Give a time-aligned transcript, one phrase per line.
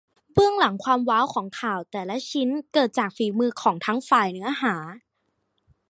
[0.33, 4.75] เบื้องหลังความว้าวของข่าวแต่ละชิ้นเกิดจากฝีมือของทั้งฝ่ายเนื้อหา